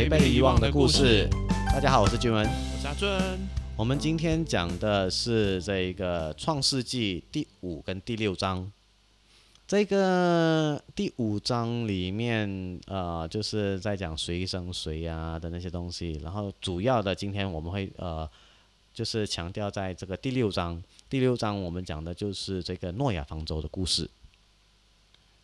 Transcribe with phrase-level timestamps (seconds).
[0.00, 1.28] 找回被遗忘的故事。
[1.66, 2.46] 大家好，我是君文。
[2.46, 3.38] 我是阿尊。
[3.76, 8.72] 我们今天讲的是这个《创世纪》第五跟第六章。
[9.68, 16.12] 这个第五章里面，呃，就是在讲谁生谁啊的那些东西。
[16.22, 18.26] 然后主要的，今天我们会呃，
[18.94, 20.82] 就是强调在这个第六章。
[21.10, 24.08] 第六章我们讲的就是这个诺亚方舟的故事。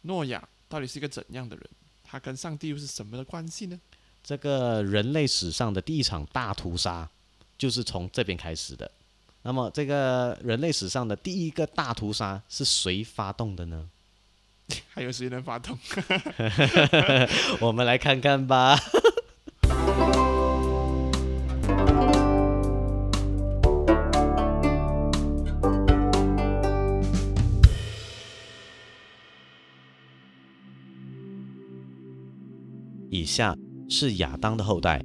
[0.01, 1.67] 诺亚到底是一个怎样的人？
[2.03, 3.79] 他跟上帝又是什么的关系呢？
[4.27, 7.09] 这个人类史上的第一场大屠杀，
[7.57, 8.91] 就是从这边开始的。
[9.43, 13.89] 那么，这个人类史上的第一个大屠杀是谁发动的呢？
[14.89, 15.79] 还有谁能发动？
[17.63, 18.77] 我们来看看吧。
[33.09, 33.57] 以下
[33.89, 35.05] 是亚当的后代。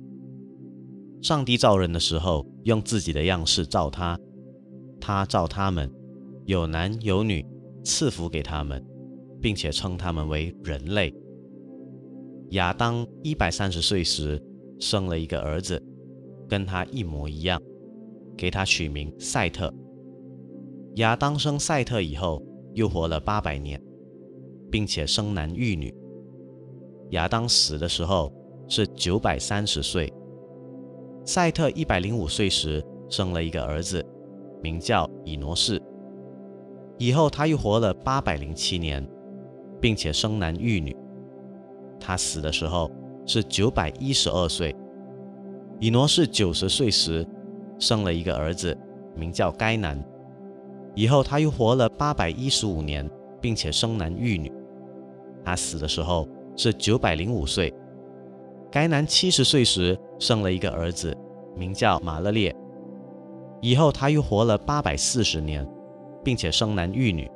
[1.22, 4.20] 上帝造人的时候，用自己的样式造他，
[5.00, 5.92] 他造他们，
[6.46, 7.46] 有男有女，
[7.84, 8.84] 赐福给他们，
[9.40, 11.14] 并且称他们为人类。
[12.52, 14.42] 亚当一百三十岁时，
[14.80, 15.82] 生了一个儿子，
[16.50, 17.62] 跟他一模一样，
[18.36, 19.74] 给他取名赛特。
[20.96, 23.82] 亚当生赛特以后，又活了八百年，
[24.72, 25.94] 并且生男育女。
[27.12, 28.34] 亚当死的时候
[28.72, 30.12] 是九百三十岁。
[31.26, 34.02] 赛特一百零五岁时生了一个儿子，
[34.64, 35.78] 名叫以挪士。
[36.98, 39.06] 以后他又活了八百零七年，
[39.82, 40.96] 并且生男育女。
[42.00, 42.90] 他死的时候
[43.26, 44.74] 是九百一十二岁。
[45.82, 47.28] 以挪士九十岁时
[47.78, 48.74] 生了一个儿子，
[49.18, 50.02] 名叫该南。
[50.96, 53.10] 以后他又活了八百一十五年，
[53.42, 54.50] 并且生男育女。
[55.44, 56.26] 他死的时候。
[56.58, 57.74] 是九百零五岁，
[58.72, 61.16] 该男七十岁时生了一个儿子，
[61.58, 62.56] 名叫马勒列。
[63.60, 65.68] 以后他又活了八百四十年，
[66.24, 67.30] 并且生男育女。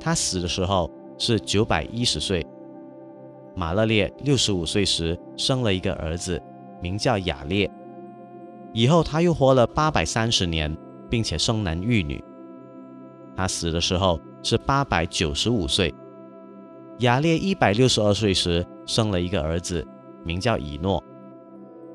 [0.00, 2.44] 他死的时候是九百一十岁。
[3.54, 6.40] 马勒列六十五岁时生了一个儿子，
[6.80, 7.70] 名叫雅列。
[8.72, 10.74] 以后他又活了八百三十年，
[11.10, 12.22] 并且生男育女。
[13.36, 15.94] 他死的时候是八百九十五岁。
[17.00, 19.86] 雅列一百六十二岁时生了一个儿子，
[20.24, 21.02] 名叫以诺。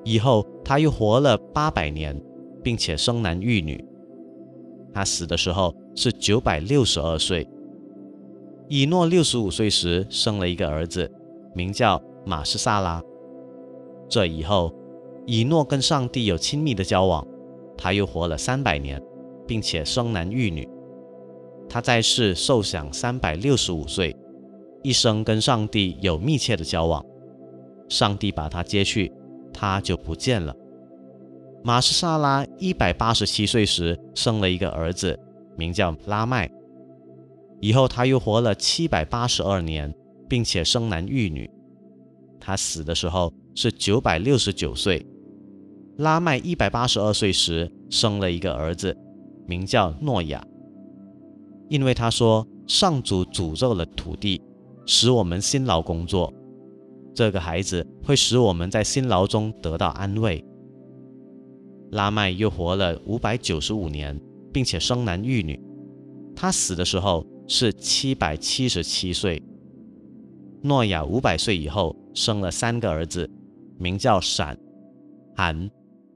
[0.03, 2.21] 以后他又活了八百年，
[2.63, 3.83] 并且生男育女。
[4.93, 7.47] 他死的时候是九百六十二岁。
[8.69, 11.11] 以诺六十五岁时生了一个儿子，
[11.53, 13.01] 名叫马士萨拉。
[14.09, 14.73] 这以后，
[15.25, 17.25] 以诺跟上帝有亲密的交往，
[17.77, 19.01] 他又活了三百年，
[19.47, 20.67] 并且生男育女。
[21.69, 24.15] 他在世寿享三百六十五岁。
[24.83, 27.05] 一生跟上帝有密切的交往，
[27.89, 29.11] 上帝把他接去，
[29.53, 30.55] 他就不见了。
[31.63, 35.19] 马士萨拉一百八十七岁时生了一个儿子，
[35.57, 36.49] 名叫拉麦。
[37.61, 39.93] 以后他又活了七百八十二年，
[40.27, 41.49] 并且生男育女。
[42.39, 45.05] 他死的时候是九百六十九岁。
[45.97, 48.97] 拉麦一百八十二岁时生了一个儿子，
[49.47, 50.45] 名叫诺亚，
[51.69, 54.41] 因为他说上主诅咒了土地。
[54.85, 56.33] 使我们辛劳工作，
[57.15, 60.43] 这个孩子会使我们在辛劳中得到安慰。
[61.91, 64.19] 拉麦又活了五百九十五年，
[64.51, 65.59] 并且生男育女。
[66.35, 69.41] 他死的时候是七百七十七岁。
[70.63, 73.29] 诺亚五百岁以后生了三个儿子，
[73.77, 74.57] 名叫闪、
[75.35, 75.69] 含、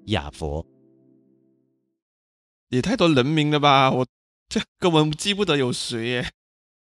[0.05, 0.65] 雅佛。
[2.69, 3.91] 也太多人名了吧？
[3.91, 4.05] 我
[4.49, 6.31] 这根本记不得有谁耶。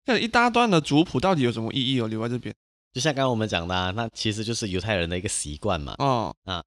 [0.05, 2.07] 这一大段的族谱到底有什么意义哦？
[2.07, 2.55] 留在这边，
[3.00, 5.96] 就像刚刚我们讲的，那其实就是犹太人的一个习惯嘛。
[6.00, 6.62] 哦啊，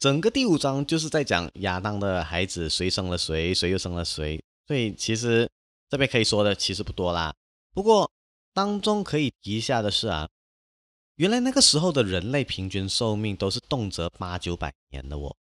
[0.00, 4.42] 整个第五章就是在讲亚当的孩子谁生了谁，谁又生了谁。
[4.66, 5.48] 所以其实
[5.88, 7.32] 这边可以说的其实不多啦。
[7.72, 8.10] 不过
[8.52, 10.28] 当中可以提一下的是啊，
[11.14, 15.36] 原来那个时候的人类平均寿命都是动辄八九百年的哦，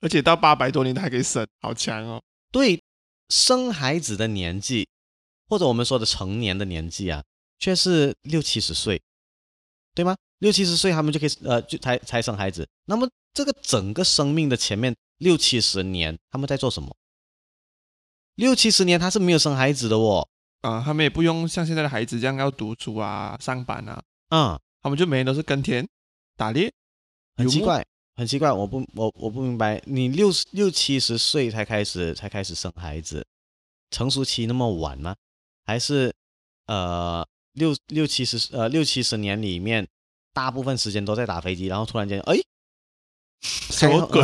[0.00, 2.22] 而且到八百多年他还可以生，好强哦。
[2.52, 2.80] 对，
[3.30, 4.86] 生孩子的年纪。
[5.48, 7.24] 或者我们说的成年的年纪啊，
[7.58, 9.02] 却是六七十岁，
[9.94, 10.16] 对吗？
[10.38, 12.68] 六七十岁他们就可以呃，就才才生孩子。
[12.86, 16.94] 那么这个整个生命的前面六七十年，他们在做什么？
[18.34, 20.26] 六七十年他是没有生孩子的哦。
[20.62, 24.02] 啊，他们也不用像现在的孩子这样要读书啊、上班啊。
[24.30, 25.86] 嗯，他们就每天都是耕田、
[26.36, 26.72] 打猎。
[27.36, 27.84] 很奇怪，
[28.14, 33.26] 很奇怪，我不我我不明白，你六六七十岁才开始才开始生孩子，
[33.90, 35.16] 成熟期那么晚吗？
[35.64, 36.14] 还是，
[36.66, 39.86] 呃，六六七十呃六七十年里面，
[40.32, 42.36] 大部分时间都在打飞机，然后突然间，哎，
[43.42, 44.22] 什么鬼？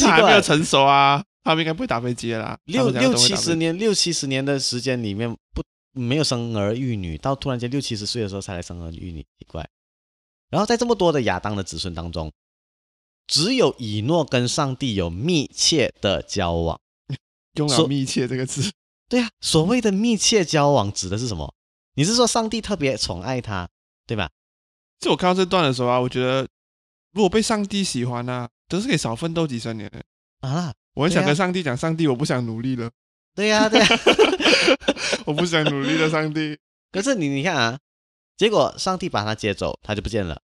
[0.00, 2.58] 他 还没有，成熟啊，他们应该不会打飞机的啦。
[2.64, 5.62] 六六七十年六七十年的时间里面不
[5.92, 9.68] 没有生儿育女，到突然间六七十岁的时候才来生儿育女，奇怪。
[10.48, 12.32] 然后在这么多的亚当的子孙当中，
[13.26, 16.80] 只有以诺跟上帝有密切的交往。
[17.54, 18.70] 用了“密切”这个字。
[19.08, 21.54] 对呀、所谓的密切交往指的是什么？
[21.94, 23.68] 你是说上帝特别宠爱他，
[24.06, 24.30] 对吧？
[24.98, 26.46] 就我看到这段的时候啊，我觉得
[27.12, 30.02] 如果被上帝喜欢啊，真是可以少奋斗几十年的。
[30.40, 32.90] 啊，我很想跟上帝讲，上帝，我不想努力了，
[33.34, 33.86] 对呀、对呀、
[35.24, 36.58] 我不想努力了，上帝。
[36.90, 37.78] 可是你你看啊，
[38.36, 40.40] 结果上帝把他接走，他就不见了。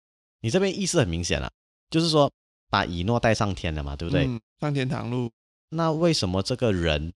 [0.41, 1.51] 你这边意思很明显了，
[1.91, 2.33] 就是说
[2.71, 4.27] 把以诺带上天了嘛，对不对？
[4.27, 5.31] 嗯，上天堂路，
[5.71, 7.13] 那为什么这个人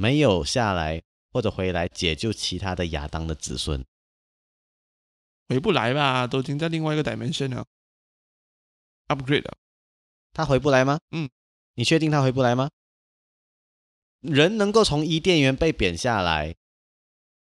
[0.00, 3.84] 没有下来或者回来解救其他的亚当的子孙？
[5.46, 6.26] 回不来吧？
[6.26, 7.66] 都已经在另外一个 dimension 了
[9.08, 9.58] ，upgrade 了。
[10.32, 11.00] 他回不来吗？
[11.10, 11.28] 嗯，
[11.74, 12.70] 你确定他回不来吗？
[14.22, 16.56] 人能够从伊甸园被贬下来，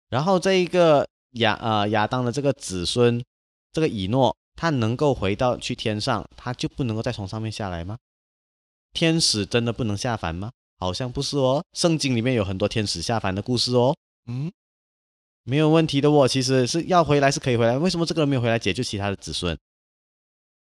[0.09, 3.23] 然后这一个亚呃、亚当的这个子孙，
[3.71, 7.99] 这个以诺，他能够回到去天上，他就不能够再从上面下来吗？
[8.91, 10.51] 天使真的不能下凡吗？
[10.79, 13.95] 好像不是哦，圣经里面有很多天使下凡的故事哦。
[14.27, 14.51] 嗯，
[15.43, 19.57] 没有问题的哦，其实是要回来是可以回来，为什么这个人没有回来解救其他的子孙？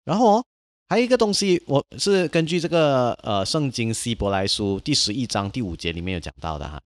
[0.05, 0.44] 然后哦，
[0.88, 6.81] 还有一个东西，我是根据这个呃圣经希伯来书第十一章第五节里面有讲到的哈，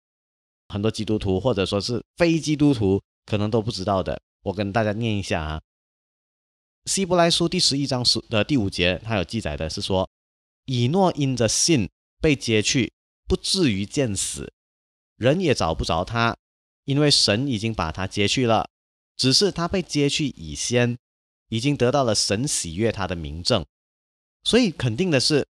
[0.68, 5.60] 很多基督徒或者说是非基督徒可能都不知道的，我跟大家念一下啊。
[6.86, 10.06] 希伯来书第十一章十的第五节，它有记载的是说，
[10.66, 11.88] 以诺因着信
[12.20, 12.92] 被接去，
[13.26, 14.52] 不至于见死，
[15.16, 16.36] 人也找不着他，
[16.84, 18.68] 因为神已经把他接去了，
[19.16, 20.98] 只是他被接去以先，
[21.48, 23.64] 已经得到了神喜悦他的名证，
[24.42, 25.46] 所以肯定的是，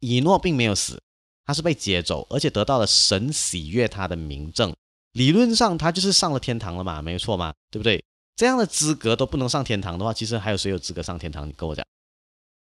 [0.00, 1.02] 以诺并没有死，
[1.44, 4.74] 他是被接走，而且得到了神喜悦他的名证。
[5.12, 8.04] 理论上他就是上了天堂了嘛，没有错嘛，对不对？
[8.36, 11.48] 这样的资格都不能上天堂的话，其实还有谁有资格上天堂？
[11.48, 11.82] 你跟我讲。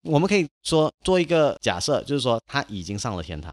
[0.02, 3.52] 我们可以说做一个假设，就是说他已经上了天堂。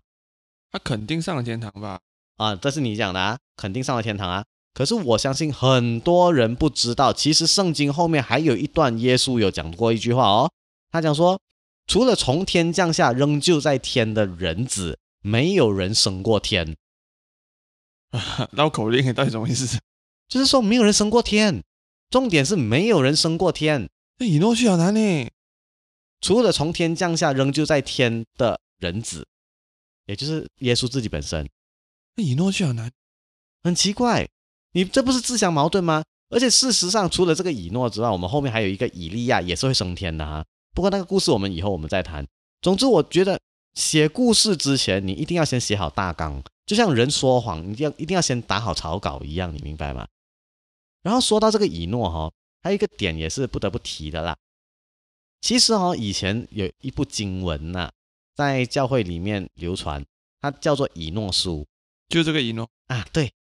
[0.75, 2.01] 他肯定上了天堂吧？
[2.36, 4.44] 啊，这是你讲的啊，肯定上了天堂啊。
[4.74, 10.51] 可是我相信很多人不知道，其实圣经后面还有一段，耶稣有讲过一句话哦，
[10.92, 11.39] 他讲说，
[11.88, 16.75] 除了从天降下仍旧在天的人子，没有人升过天，
[18.51, 19.80] 绕口令到底什么意思？
[20.27, 21.63] 就是说没有人升过天。
[22.10, 23.89] 重点是没有人升过天，
[24.19, 25.30] 那以诺去好难呢。
[26.20, 29.25] 除了从天降下仍旧在天的人子，
[30.05, 31.47] 也就是耶稣自己本身。
[32.15, 32.91] 那以诺去好难。
[33.63, 34.27] 很奇怪，
[34.74, 36.03] 你这不是自相矛盾吗？
[36.29, 40.45] 而且事实上，除了这个以诺之外，我们后面还有一个以利亚也是会升天的哈。
[40.74, 42.25] 不过那个故事我们以后我们再谈。
[42.62, 43.39] 总之，我觉得
[43.74, 50.07] 写故事之前，你一定要先写好大纲，就像人说谎，一定要一定要先打好草稿一样，你明白吗？
[51.03, 52.31] 然后说到这个以诺哈、
[52.63, 54.35] 还有一个点也是不得不提的啦。
[55.41, 57.91] 其实哈、以前有一部经文呐、
[58.36, 60.06] 在教会里面流传，
[60.42, 61.65] 它叫做以诺书。
[62.10, 63.32] 就这个以诺，啊，对，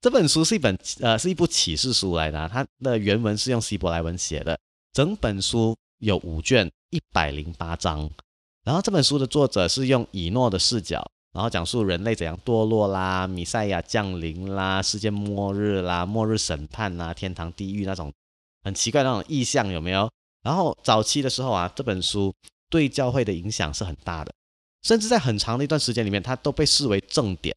[0.00, 4.58] 这本书是一本呃是一部启示书来的、啊，它的原文是用希伯来文写的，
[4.92, 8.08] 整本书有五卷，一百零八章。
[8.64, 18.12] 然后这本书的作者是用以诺的视角，然后讲述人类怎样堕落啦、弥赛亚降临啦、世界末日啦、末日审判啦、天堂地狱那种
[18.64, 20.10] 很奇怪的那种意象有没有？
[20.42, 22.34] 然后早期的时候啊，这本书
[22.70, 24.32] 对教会的影响是很大的，
[24.86, 27.52] 甚至在很长的一段时间里面，它都被视为正典。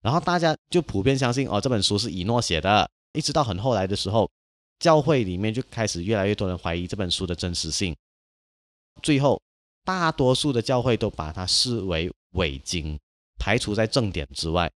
[0.00, 4.30] 然后大家就普遍相信哦，这本书是以诺写的，一直到很后来的时候，
[4.78, 7.96] 教会里面就开始越来越多人怀疑这本书的真实性，
[9.02, 9.42] 最后
[9.84, 12.96] 大多数的教会都把它视为伪经，
[13.40, 14.70] 排除在正典之外。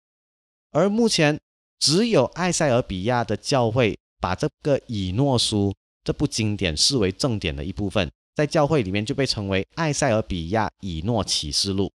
[0.72, 1.38] 而目前
[1.78, 11.92] 只有埃塞俄比亚的教会把这个以诺书这部经典视为正典的一部分，在教会里面就被称为埃塞俄比亚以诺启示录。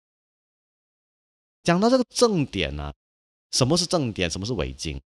[1.62, 2.92] 讲到这个正典呢、
[3.52, 4.30] 什么是正典？
[4.30, 5.00] 什么是伪经？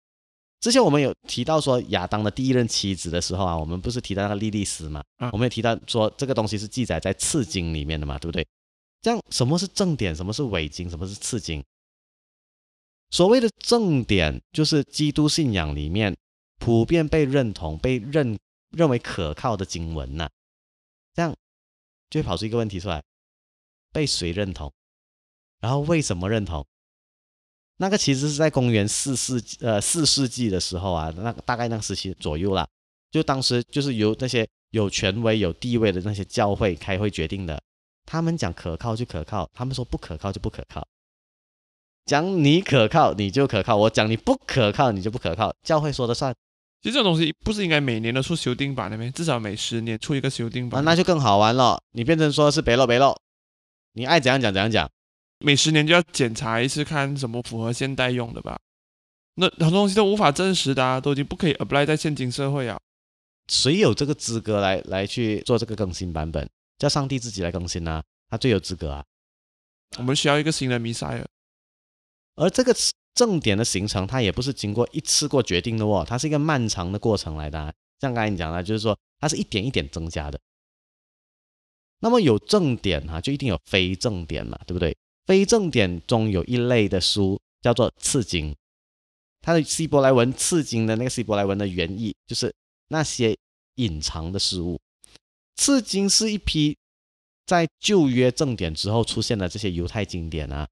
[0.60, 5.04] 之前我们有提到说亚当的第一任妻子的时候啊，我们不是提到那个莉莉丝嘛？
[5.18, 8.44] 啊我们也提到说这个东西是记载在次经里面的嘛，对不对？
[9.00, 10.16] 这样什么是正典？
[10.16, 10.90] 什么是伪经？
[10.90, 11.62] 什么是次经？
[13.10, 16.16] 所谓的正典，就是基督信仰里面
[16.58, 18.36] 普遍被认同、被认
[18.72, 20.28] 认为可靠的经文呐、
[21.18, 21.34] 这样
[22.10, 23.02] 就会跑出一个问题出来：
[23.92, 24.72] 被谁认同？
[25.58, 26.64] 然后为什么认同？
[27.78, 32.64] 那个其实是在公元四世纪呃四世纪的时候啊，那大概那个时期左右啦，
[33.10, 37.60] 就当时就是由那些有权威、有地位的那些教会开会决定的。
[38.06, 40.86] 他们讲可靠就可靠，他们说不可靠就不可靠。
[42.04, 46.32] 讲你可靠你就可靠，我讲你不可靠你就不可靠，教会说的算。
[46.80, 49.10] 其实这种东西不是应该每年都出修订版的吗？
[49.10, 50.84] 至少每十年出一个修订啊，版。
[50.84, 51.82] 那就更好玩了。
[51.92, 53.16] 你变成说是北漏北漏，
[53.94, 54.88] 你爱怎样讲怎样讲。
[55.40, 58.58] 每十年就要检查一次，看什么符合现代用的吧。
[59.34, 62.78] 那很多东西都无法证实的、啊，都已经不可以 apply 在现今社会啊。
[63.48, 66.48] 谁有这个资格来来去做这个更新版本？
[66.78, 69.04] 叫上帝自己来更新啊，他最有资格啊。
[69.96, 71.26] 我们需要一个新的弥赛亚。
[72.36, 72.74] 而这个
[73.18, 77.74] 正点的形成，它也不是经过一次过决定的哦，它是一个漫长的过程来的。
[77.98, 80.38] 像刚才你讲的，就是说它是一点一点增加的。
[81.98, 84.96] 那么有正点哈、就一定有非正点嘛，对不对？
[85.26, 88.54] 非正点中有一类的书叫做次经，
[89.40, 92.54] 它的希伯来文次经的那个希伯来文的原意就是
[92.86, 93.36] 那些
[93.74, 94.78] 隐藏的事物。
[95.56, 96.78] 次经是一批
[97.46, 100.68] 在旧约正典之后出现的这些犹太经典啊，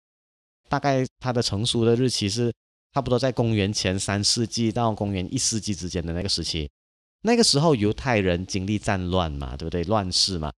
[0.68, 2.52] 大概它的成熟的日期是
[2.92, 6.68] 差不多在公元前三世纪到公元一世纪之间的那个时期。
[7.22, 9.82] 那个时候犹太人经历战乱嘛，对不对？
[9.84, 10.52] 乱世嘛，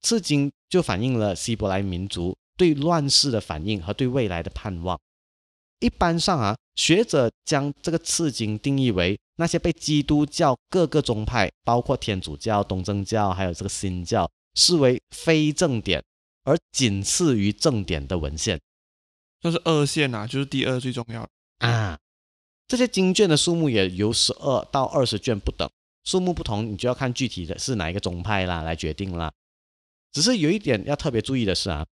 [0.00, 4.98] 次经就反映了希伯来民族对乱世的反应和对未来的盼望。
[5.80, 16.02] 一般上啊，学者将这个次经定义为那些被基督教各个宗派，包括天主教、东正教，还有这个新教，视为非正典
[16.44, 18.60] 而仅次于正典的文献
[19.42, 21.68] 就是二线啊，就是第二最重要的。
[21.68, 21.98] 啊。
[22.68, 25.68] 这些经卷的数目也由十二到二十卷不等，
[26.04, 29.30] 数目不同，你就要看具体的是哪一个宗派啦来决定啦。
[30.10, 31.86] 只是有一点要特别注意的是啊，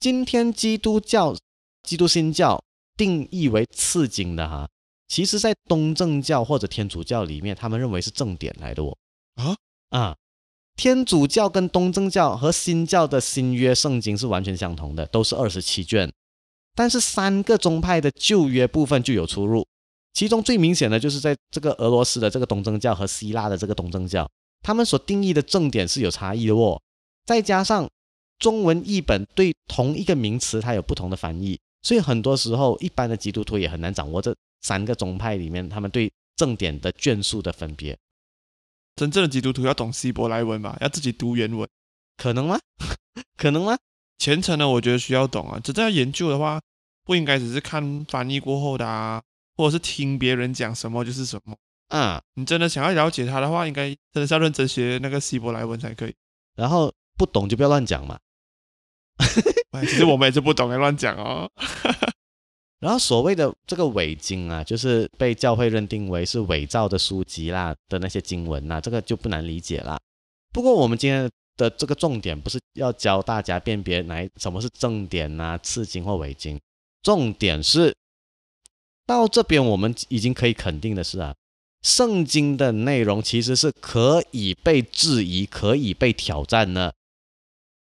[0.00, 1.34] 今天基督教、
[1.82, 2.62] 基督新教
[2.96, 4.68] 定义为次经的哈，
[5.06, 8.98] 其实在东正教或者天主教里面，他们认为是正典来的哦。
[9.36, 9.56] 啊
[9.90, 10.16] 啊，
[10.76, 16.12] 天主教跟东正教和新教的新约圣经是完全相同的，都是二十七卷，
[16.78, 19.66] 但是三个宗派的旧约部分就有出入。
[20.12, 24.30] 其中最明显的就是在这个俄罗斯的这个东正教和希腊的这个东正教，
[24.62, 26.80] 他们所定义的正典是有差异的哦。
[27.26, 27.90] 再加上
[28.38, 37.98] 中文译本对同一个名词它有不同的翻译，所以很多时候一般的基督徒也很难掌握这三个宗派里面他们对正典的卷数的分别，
[38.94, 41.68] 真正的基督徒要懂希伯来文吧，要自己读原文。
[42.16, 42.60] 可能吗？
[43.36, 43.76] 可能吗？
[44.18, 45.60] 虔诚的，我觉得需要懂啊。
[45.62, 46.60] 真正要研究的话，
[47.04, 49.22] 不应该只是看翻译过后的啊，
[49.56, 51.56] 或者是听别人讲什么就是什么。
[51.88, 56.14] 啊，你真的想要了解它的话，应该真的是要认真学那个希伯来文才可以。
[56.56, 58.18] 然后不懂就不要乱讲嘛。
[59.72, 61.50] 哎，其实我们也是不懂，乱讲哦。
[62.80, 69.98] 然后所谓的这个伪经啊，就是被教会认定为是伪造的书籍啦的那些经文呐、这个就不难理解啦。
[70.52, 76.58] 不过我们今天的这个重点不是要教大家辨别哪什么是正典呐、次经或伪经，
[77.02, 77.94] 重点是
[79.04, 81.34] 到这边我们已经可以肯定的是啊，
[81.82, 86.94] 圣经的内容其实是可以被质疑、可以被挑战的。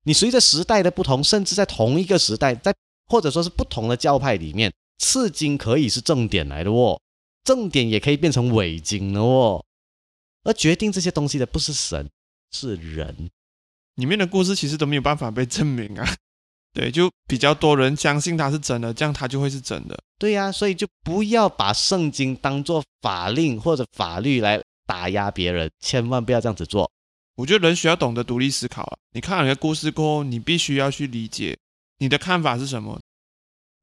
[0.05, 2.75] 你随着时代的不同，甚至在同一个时代，在
[3.07, 7.01] 或者说是不同的教派里面，次经可以是正典来的哦，
[7.45, 9.65] 正典也可以变成伪经的哦。
[10.45, 12.11] 而决定这些东西的不是神，
[12.51, 13.31] 是人。
[13.97, 16.07] 里面的故事其实都没有办法被证明啊。
[16.73, 19.99] 对，就比较多人相信它是真的，这样它就会是真的。
[20.19, 26.91] 对呀、所以就不要把圣经当做法令或者法律来打压别人，千万不要这样子做。
[27.35, 28.97] 我觉得人需要懂得独立思考啊。
[29.13, 31.59] 你看了一个故事过后，你必须要去理解
[31.99, 32.99] 你的看法是什么。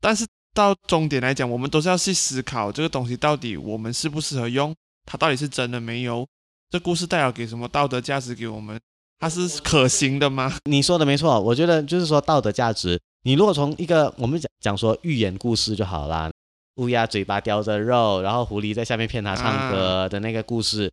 [0.02, 0.26] 但是
[0.56, 4.74] 到终点来讲，我们都是要去思考这个东西到底我们适不适合用，
[5.06, 6.28] 它到底是真的没有，
[6.72, 8.80] 这故事代表给什么道德价值给我们，
[9.20, 10.58] 它是可行的吗？
[10.66, 13.00] 你说的没错，我觉得就是说道德价值。
[13.24, 16.32] 你如果从一个我们讲讲说寓言故事就好啦，
[16.78, 20.90] 乌鸦嘴巴叼着肉，然后狐狸在下面骗它唱歌的那个故事，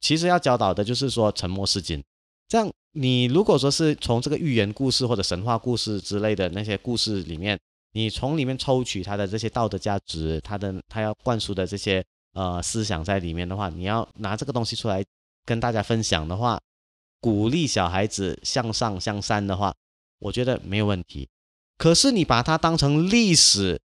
[0.00, 2.02] 其实要教导的就是说沉默是金。
[2.48, 7.56] 这样，你如果说是从这个寓言故事或者神话故事之类的那些故事里面，
[7.92, 15.04] 你从里面抽取它的这些道德价值，它的它要灌输的这些呃思想在里面的话，你要拿这个东西出来
[15.46, 16.58] 跟大家分享的话，
[17.20, 19.74] 鼓励小孩子向上向善的话，
[20.18, 21.28] 我觉得没有问题。
[21.76, 23.80] 可是你把它当成历史，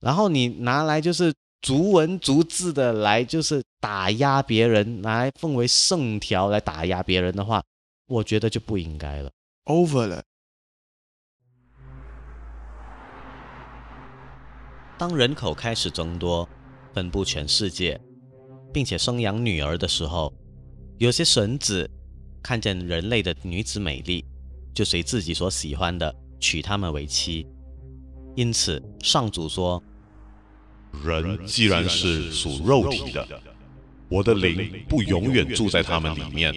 [0.00, 7.62] 然后你拿来就是逐文逐字的来就是打压别人，拿来奉为圣条来打压别人的话，
[8.06, 9.30] 我觉得就不应该了。
[9.64, 10.22] over 了，
[14.96, 16.48] 当人口开始增多，
[16.94, 18.00] 分布全世界，
[18.72, 20.32] 并且生养女儿的时候，
[20.98, 21.90] 有些神子
[22.42, 24.24] 看见人类的女子美丽，
[24.74, 27.46] 就随自己所喜欢的娶她们为妻。
[28.36, 29.82] 因此，上主说
[31.04, 33.26] ：“人既然是属肉体的，
[34.08, 36.54] 我的灵不永远住在他们里面，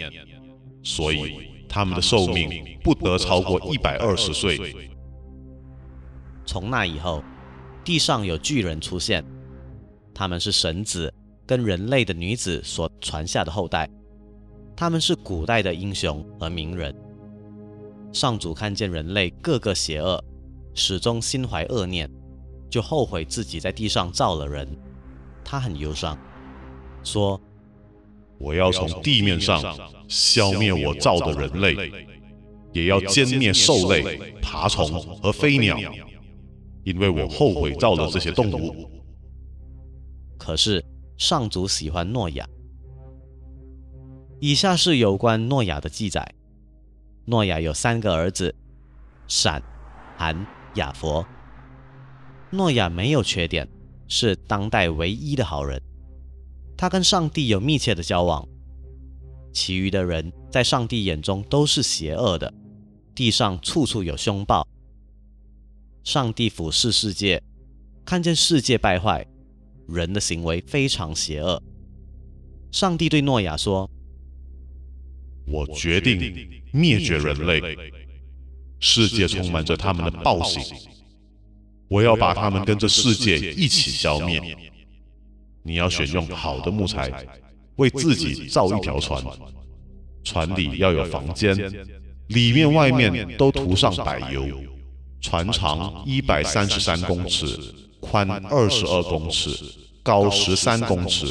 [0.84, 4.76] 所以他们的寿命不得超过一百二十岁。”
[6.46, 7.24] 从那以后，
[7.84, 9.26] 地上有巨人出现，
[10.14, 11.12] 他们是神子
[11.48, 13.90] 跟人类的女子所传下的后代，
[14.82, 16.92] 他们是古代的英雄和名人。
[18.12, 20.20] 上主看见人类个个邪恶。
[20.74, 22.10] 始终心怀恶念，
[22.68, 24.68] 就后悔自己在地上造了人。
[25.44, 26.18] 他很忧伤，
[27.04, 27.40] 说
[28.42, 29.62] ：“我要从地面上
[30.08, 31.92] 消灭我造的人类，
[32.74, 35.78] 也要歼灭兽类、爬虫和飞鸟，
[36.84, 38.90] 因为我后悔造了这些动物。”
[40.40, 40.84] 可是
[41.18, 42.48] 上主喜欢诺亚。
[44.42, 46.34] 以下是有关诺亚的记载：
[47.26, 48.54] 诺亚有三个儿子，
[49.28, 49.64] 闪、
[50.18, 50.46] 含。
[50.76, 51.26] 亚佛，
[52.50, 53.68] 诺亚没有缺点，
[54.08, 55.82] 是当代唯一的好人。
[56.78, 58.48] 他跟上帝有密切的交往。
[59.52, 62.54] 其余的人在上帝眼中都是邪恶的，
[63.14, 64.66] 地上处处有凶暴。
[66.06, 67.44] 上帝俯视世界，
[68.06, 69.28] 看见世界败坏，
[69.90, 71.62] 人的行为非常邪恶。
[72.72, 73.92] 上帝对诺亚说
[75.46, 77.62] ：“我决定灭绝人类。”
[78.84, 80.60] 世界充满着他们的暴行，
[81.88, 84.42] 我要把他们跟着世界一起消灭。
[85.62, 87.12] 你要选用好的木材，
[87.76, 89.24] 为自己造一条船，
[90.24, 91.56] 船里要有房间，
[92.30, 94.48] 里面外面都涂上柏油。
[95.22, 97.46] 船长一百三十三公尺，
[98.00, 99.52] 宽二十二公尺，
[100.02, 101.28] 高十三公尺。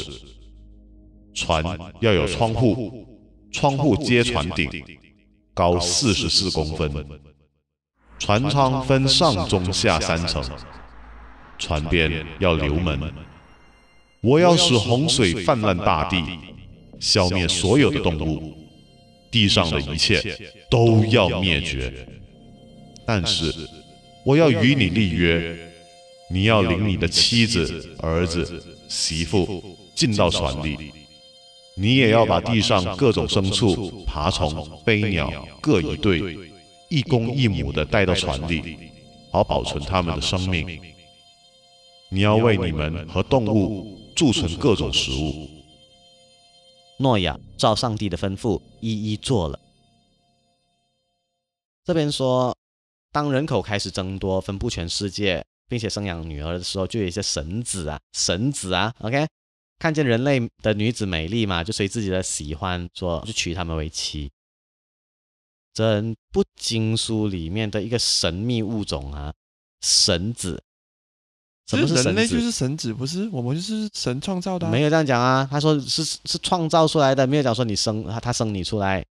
[1.33, 1.61] 船
[1.99, 3.05] 要有窗户，
[3.51, 4.69] 窗户接船顶，
[5.53, 6.91] 高四十四公分。
[8.17, 10.43] 船舱分上中下三层，
[11.57, 13.13] 船边要留门。
[14.21, 16.23] 我要使洪水泛滥大地，
[16.99, 18.55] 消灭所有的动物，
[19.31, 20.37] 地上的一切
[20.69, 22.07] 都要灭绝。
[23.05, 23.51] 但是
[24.23, 25.57] 我要与你立约，
[26.29, 29.63] 你要领你的妻子、儿子、媳妇
[29.95, 30.91] 进到船里，
[31.75, 36.51] 你也要把地上各种牲畜、爬虫、飞鸟各一对。
[36.89, 38.77] 一公一母的带到船里，
[39.31, 40.77] 好保存它们的生命。
[42.09, 45.49] 你要为你们和动物贮存各种食物。
[46.97, 49.57] 诺亚照上帝的吩咐一一做了。
[51.85, 52.53] 这边说，
[53.13, 59.25] 当人口开始增多，分布全世界，并且生养女儿的时候，就有一些神子啊，神子啊，OK，
[59.81, 64.31] 看见人类的女子美丽嘛，就随自己的喜欢，说就娶她们为妻。
[65.73, 69.33] 整部经书里面的一个神秘物种啊，
[69.81, 70.61] 神子，
[71.65, 75.47] 什么是人类就是神子，不是我们就是神创造的，没有这样讲啊。
[75.49, 79.03] 他说是是创造出来的，没有讲说你生他他生你出来。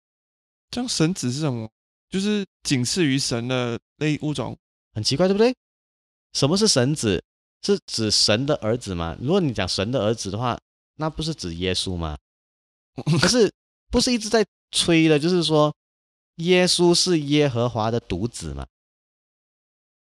[0.70, 1.68] 这样神子是什么？
[2.08, 4.56] 就是仅次于神的类物种，
[4.94, 5.52] 很奇怪，对不对？
[6.32, 7.24] 什么是神子？
[7.62, 9.16] 是指神的儿子吗？
[9.20, 10.58] 如果你讲神的儿子的话，
[10.96, 12.16] 那不是指耶稣吗？
[13.20, 13.52] 可是
[13.90, 15.74] 不是一直在吹的，就是说。
[16.36, 18.66] 耶稣是耶和华的独子嘛？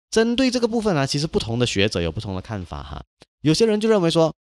[0.10, 3.04] 针对这个部分啊，其实不同的学者有不同的看法哈。
[3.42, 4.34] 有些人就认为说，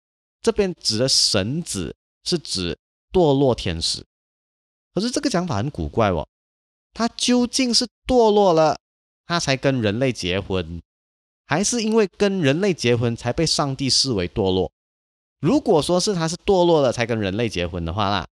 [0.40, 2.78] 这边指的神子是指
[3.10, 4.06] 堕落天使，
[4.94, 6.24] 可是这个讲法很古怪哦。
[6.94, 8.78] 他究竟是堕落了，
[9.26, 10.80] 他才跟人类结婚，
[11.52, 14.72] 还是因为跟人类结婚才被上帝视为堕落？
[15.38, 18.26] 如果说是他是堕落了才跟人类结婚的话啦，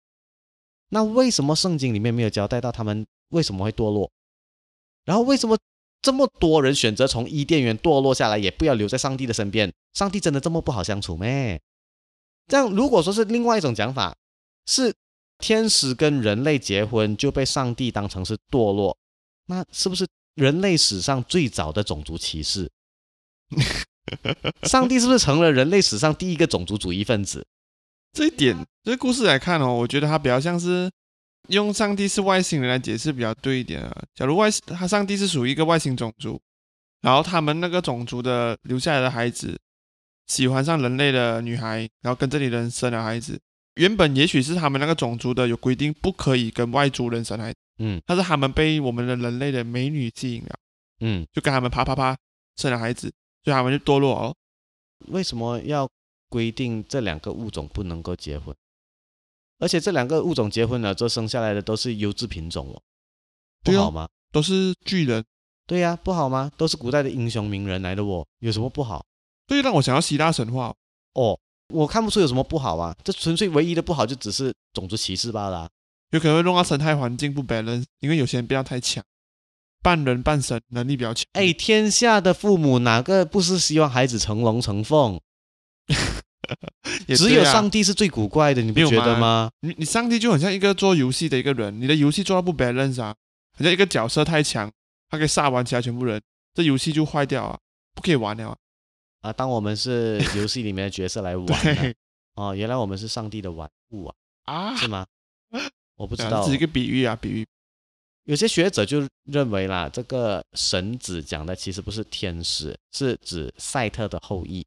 [0.87, 3.05] 那为什么圣经里面没有交代到他们？
[3.31, 4.09] 为什么会堕落？
[5.03, 5.57] 然后为什么
[6.01, 9.69] 这么多人选择从伊甸园堕落下来，也不要留在上帝的身边？
[9.93, 11.59] 上帝真的这么不好相处咩？
[12.47, 14.15] 这样如果说是另外一种讲法，
[14.65, 14.95] 是
[15.39, 18.97] 天使跟人类结婚就被上帝当成是堕落，
[19.47, 22.71] 那是不是人类史上最早的种族歧视？
[24.67, 27.45] 上帝是不是成了人类史上第一个种族主义分子？
[28.13, 30.89] 这一点，这故事来看哦，我觉得它比较像是。
[31.47, 34.03] 用上帝是外星人来解释比较对一点啊。
[34.13, 36.39] 假如外他上帝是属于一个外星种族，
[37.01, 39.59] 然后他们那个种族的留下来的孩子
[40.27, 43.39] 喜欢上人类的女孩，然后跟这里人生了孩子。
[43.75, 50.55] 原本也许是他们那个种族的有规定不可以跟外族人生孩子，嗯，但是他们被我们的人类的美女吸引了，
[50.99, 52.15] 嗯，就跟他们啪啪啪
[52.57, 53.11] 生了孩子，
[53.43, 54.35] 所以他们就堕落哦。
[55.07, 55.89] 为什么要
[56.29, 58.55] 规定这两个物种不能够结婚？
[59.59, 62.81] 而且这两个物种结婚了，这生下来的都是优质品种哦，
[63.63, 64.07] 不好吗？
[64.31, 65.23] 都是巨人，
[65.65, 66.51] 对呀、不好吗？
[66.55, 69.05] 都是古代的英雄名人来的哦，有什么不好？
[69.47, 70.73] 对，让我想到希腊神话。
[71.13, 71.37] 哦，
[71.73, 75.69] 我看不出有什么不好啊，这纯粹唯一的不好就只是种族歧视罢了啊、
[76.11, 79.03] 有可能会弄到生态环境不 balance，因为有些人变得太强，
[79.81, 81.25] 半人半神，能力比较强。
[81.33, 85.19] 哎，天下的父母哪个不是希望孩子成龙成凤？
[85.87, 86.57] 啊
[87.07, 89.51] 只有上帝是最古怪的，你不觉得吗吗？
[89.61, 93.15] 你你上帝就很像一个做游戏的一个人，你的游戏做到不 balance 啊，
[93.57, 94.71] 好像一个角色太强，
[95.09, 96.21] 他可以杀完其他全部人，
[96.53, 97.59] 这游戏就坏掉啊，
[97.93, 98.57] 不可以玩了啊。
[99.21, 101.95] 啊，当我们是游戏里面的角色来玩
[102.35, 104.15] 哦，原来我们是上帝的玩物啊，
[104.45, 105.05] 啊，是吗？
[105.97, 107.45] 我不知道对啊这是一个比喻啊，比喻。
[108.29, 114.63] 有些学者就认为啦，这个神子讲的其实不是天使，是指赛特的后裔。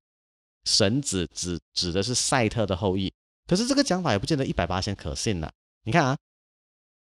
[0.65, 3.13] 神子指指的是赛特的后裔，
[3.47, 5.49] 可是这个讲法也不见得一百八千可信呐。
[5.85, 6.19] 你看啊，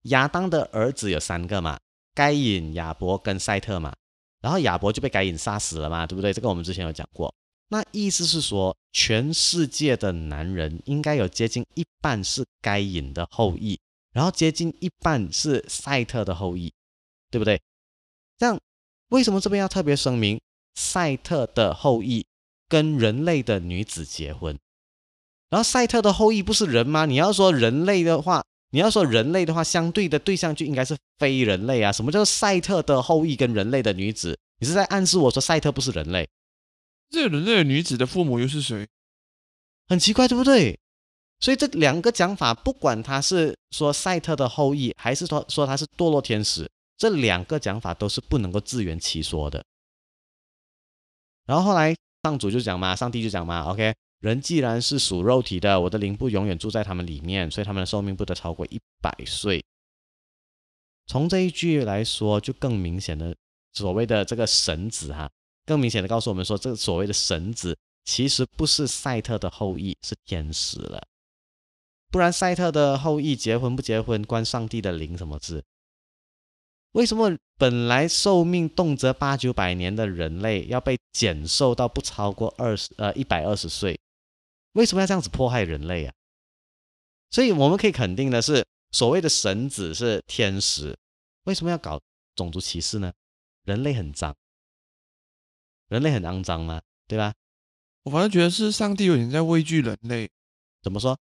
[0.09, 1.79] 亚当的儿子有三个嘛，
[2.13, 3.95] 该隐、亚伯跟赛特嘛，
[4.41, 6.33] 然后亚伯就被该隐杀死了嘛，对不对？
[6.33, 7.33] 这个我们之前有讲过。
[7.69, 13.79] 那意思是说，全世界的男人应该有接近一半是该隐的后裔，
[14.11, 16.73] 然后接近一半是赛特的后裔，
[17.29, 17.61] 对不对？
[18.37, 18.59] 这样
[19.09, 20.39] 为什么这边要特别声明
[20.75, 22.25] 赛特的后裔
[22.67, 24.57] 跟人类的女子结婚？
[25.49, 27.05] 然后赛特的后裔不是人吗？
[27.05, 31.91] 你要说人类的话，你要说人类的话，相对的对象就应该是非人类啊。
[31.91, 34.37] 什么叫赛特的后裔跟人类的女子？
[34.59, 36.29] 你是在暗示我说赛特不是人类？
[37.09, 38.87] 这人类的女子的父母又是谁？
[39.87, 40.79] 很奇怪，对不对？
[41.41, 49.63] 所以这两个讲法，不管他是说赛特的后裔，还是说说他是堕落天使，这两个讲法都是不能够自圆其说的。
[51.47, 59.65] 然后后来上主就讲嘛，上帝就讲嘛，OK，人既然是属肉体的，我的灵不永远住在他们里面，所以他们的寿命不得超过一百岁。
[61.07, 63.35] 从这一句来说，就更明显的
[63.73, 65.27] 所谓的这个神子哈，
[65.65, 67.75] 更明显的告诉我们说，这个所谓的神子
[68.05, 71.01] 其实不是赛特的后裔，是天使了。
[72.11, 75.63] 不然赛特的后裔结婚不结婚，关上帝的灵什么事？
[76.91, 83.97] 为什么本来寿命动辄八九百年的人类要被减寿到不超过二十呃一百二十岁？
[84.73, 86.13] 为什么要这样子迫害人类啊？
[87.29, 90.97] 所以我们可以肯定的是，所谓的神子是天使，
[91.45, 92.01] 为什么要搞
[92.35, 93.13] 种族歧视呢？
[93.63, 94.35] 人类很脏，
[95.87, 96.81] 人类很肮脏吗？
[97.07, 97.33] 对吧？
[98.03, 100.29] 我反正觉得是上帝有点在畏惧人类，
[100.81, 101.17] 怎么说？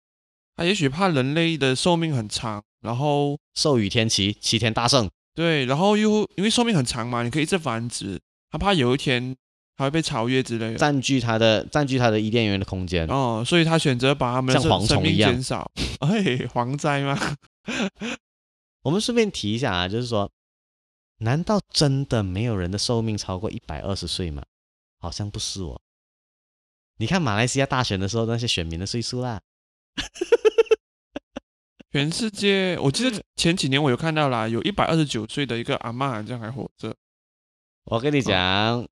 [0.60, 5.10] 他也许怕人类的寿命很长，然后寿与天齐，齐天大圣。
[5.34, 8.20] 对，然后又因为寿命很长嘛，你可以一直繁殖，
[8.52, 9.34] 他怕有一天
[9.78, 10.76] 他会被超越之类的。
[10.78, 13.08] 占据他的占据他的伊甸园的空间。
[13.08, 15.72] 哦，所以他选择把他们的像蝗生生命虫一样减少。
[16.02, 17.18] 哎，蝗灾吗？
[18.84, 20.30] 我们顺便提一下啊，就是说，
[21.20, 24.44] 难道真的没有人的寿命超过一百二十岁吗？
[25.00, 25.80] 好像不是哦。
[26.98, 29.40] 你看马来西亚大选的时候，那些选民的岁数啦，
[31.92, 36.96] 全世界，我记得前几年我有看到啦，有一百二十九岁的一个阿嬷好像还活着。
[37.86, 38.88] 我跟你讲，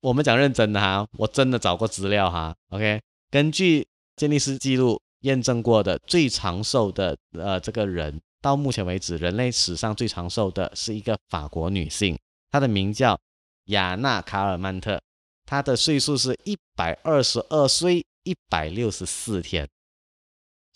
[0.00, 2.56] 我们讲认真的哈，我真的找过资料哈。
[2.70, 12.18] OK，根据健力士记录验证过的最长寿的呃这个人，到目前为止，人类史上最长寿的是一个法国女性，
[12.50, 13.20] 她的名叫
[13.64, 14.98] 雅娜卡尔曼特，
[15.44, 19.68] 她的岁数是一百二十二岁一百六十四天，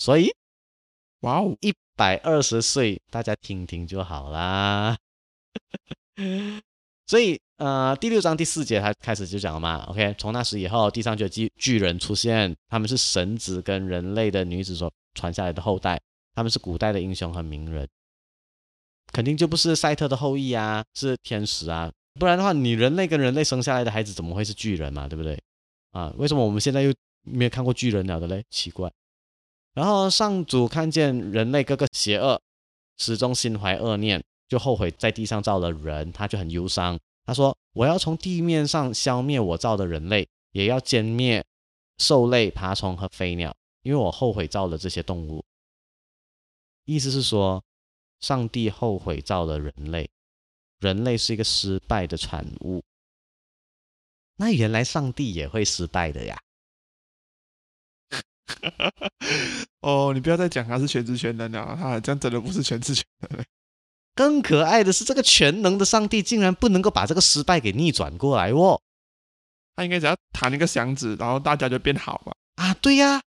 [0.02, 0.34] 所以
[1.20, 4.98] 哇哦，一百二十岁，大家听听就好啦。
[7.06, 16.00] 所以，呃，第六章第四节他开始就讲了嘛，OK，从那时以后，地上就有巨巨人出现，他们是神子跟人类的女子所传下来的后代，
[16.34, 17.88] 他们是古代的英雄和名人，
[19.12, 21.88] 肯定就不是赛特的后裔啊，是天使啊，
[22.18, 25.40] 不然的话，你人类跟人类生下来的孩子怎么会是巨人嘛，对不对？
[25.92, 28.44] 啊，为什么我们现在又没有看过巨人了的嘞？
[28.50, 28.90] 奇怪。
[29.74, 32.40] 然后上主看见人类各个邪恶，
[32.98, 36.98] 始终心怀恶念，就后悔在地上造了人，他就很忧伤。
[37.24, 41.44] 他说：“我要从地面上消灭我造的人类，也要歼灭
[41.98, 45.44] 兽类、爬虫和飞鸟，因为我后悔造了这些动物。”
[46.84, 47.62] 意思是说，
[48.20, 50.10] 上帝后悔造了人类，
[50.80, 52.82] 人类是一个失败的产物。
[54.36, 56.38] 那原来上帝也会失败的呀。
[59.82, 63.44] 哦，你不要再讲他是全知全能了，他好像真的不是全知全能。
[64.14, 68.80] 更可爱的是，这个全能的上帝竟然不能够把这个失败给逆转过来哦！
[69.74, 72.32] 他应该只要弹一个响指，然后大家就变好嘛。
[72.56, 73.22] 啊，对呀。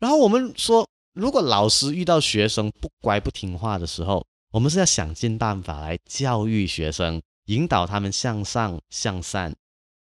[0.00, 9.54] 然后我们说，如果老师遇到学生不乖不听话的时候，我们是要想尽办法来教育学生，引导他们向上向善。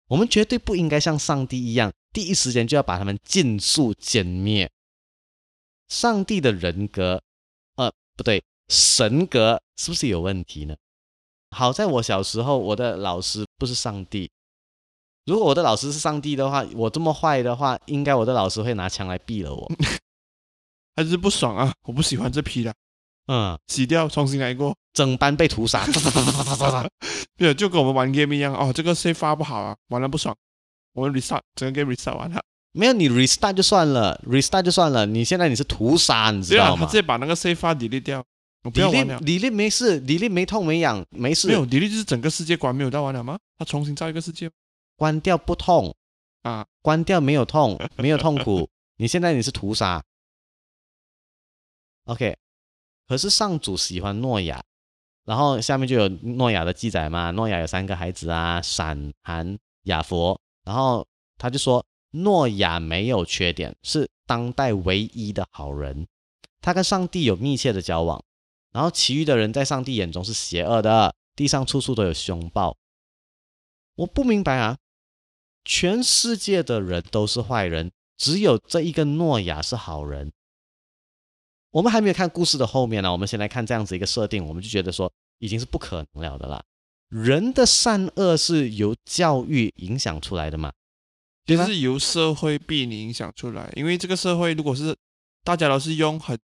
[0.09, 4.69] 我们绝对不应该像上帝一样，第一时间就要把他们尽数歼灭。
[5.87, 7.21] 上帝的人格，
[7.75, 10.75] 呃，不对，神格是不是有问题呢？
[11.51, 14.29] 好在我小时候，我的老师不是上帝。
[15.25, 19.71] 如果我的老师是上帝的话，我这么坏的话，应该我的老师会拿枪来毙了我。
[20.95, 21.71] 还是不爽啊！
[21.83, 22.73] 我不喜欢这批的，
[23.31, 24.75] 嗯，洗掉，重新来过。
[24.91, 25.85] 整班被屠杀。
[27.37, 28.73] 没有，就跟我们玩 game 一样哦。
[28.73, 30.35] 这个 save 发不好啊，玩了不爽，
[30.93, 32.41] 我们 restart 整个 game restart 完了。
[32.71, 35.05] 没有你 restart 就算了，restart 就算了。
[35.05, 38.25] 你现在你是屠杀，你知道吗他直接把那个 save 发 delete 掉，
[38.63, 39.19] 我不要玩了。
[39.19, 41.47] ？delete 没事，delete 没痛没痒，没事。
[41.47, 43.37] 没有 delete 就是整个世界观没有到完了吗？
[43.59, 44.49] 他重新造一个世界
[44.95, 45.95] 关掉不痛，
[46.41, 46.65] 啊。
[46.81, 48.67] 关掉没有痛，没有痛苦。
[48.97, 50.01] 你现在你是屠杀。
[52.05, 52.35] OK，
[53.09, 54.63] 可是上主喜欢诺亚，
[55.25, 57.31] 然后下面就有诺亚的记载嘛。
[57.31, 60.39] 诺亚有三个孩子啊，闪、含、雅佛。
[60.63, 61.03] 然后
[61.39, 66.05] 他就说，诺亚没有缺点，是当代唯一的好人。
[66.61, 68.23] 他跟上帝有密切的交往，
[68.71, 72.77] 然后其余的人在上帝眼中是邪恶的，地上处处都有凶暴。
[73.95, 74.77] 我不明白啊，
[75.65, 80.31] 全世界的人都是坏人，只有这一个诺亚是好人。
[81.71, 86.63] 我们还没有看故事的后面呢，我们先来看这样子一个设定，我们就觉得说已经是不可能了的啦。
[87.09, 90.71] 人的善恶是由教育影响出来的嘛？
[91.45, 94.95] 就是由社会被你影响出来，因为这个社会如果是
[95.43, 96.37] 大家都是用很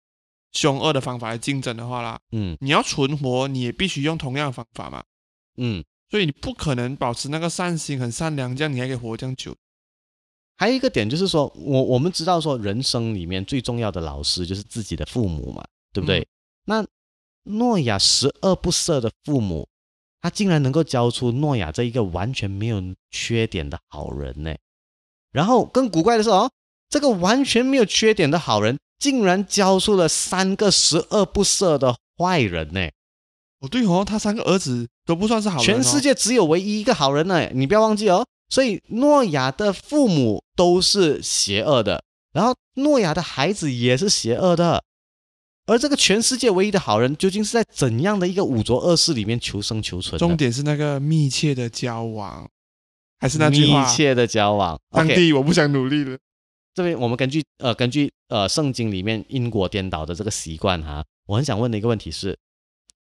[0.53, 5.03] 凶恶的方法来竞争的话啦，嗯你要存活，你也必须用同样的方法嘛，
[5.57, 5.83] 嗯。
[6.11, 9.55] 所以你不可能保持那个善心很善良，这样你还可以活这样久。
[10.57, 16.19] 还有一个点就是说，我我们知道说，人生里面最重要的老师就是自己的父母嘛，对不对？
[16.19, 16.27] 嗯
[16.67, 16.85] 那
[17.43, 19.67] 诺亚十恶不赦的父母，
[20.19, 24.55] 他竟然能够教出诺亚这一个完全没有缺点的好人呢。
[25.31, 26.49] 然后更古怪的是哦，
[26.89, 32.89] 这个完全没有缺点的好人，竟然教出了三个十恶不赦的坏人呢。
[33.59, 38.25] 哦，对哦，他三个儿子都不算是好人、哦，全世界只有唯一一个好人呢，你不要忘记哦。
[38.49, 44.83] 所以诺亚的父母都是邪恶的，然后诺亚的孩子也是邪恶的，
[45.65, 50.19] 而这个全世界唯一的好人，究竟是在怎样的一个五浊恶世里面求生求存？
[50.19, 52.47] 重点是那个密切的交往，
[53.19, 54.79] 还是那句话，密切的交往。
[54.93, 56.17] 上帝，我不想努力了。
[56.75, 62.37] 这边我们根据呃根据呃圣经里面因果颠倒的这个习惯哈，我很想问的一个问题是：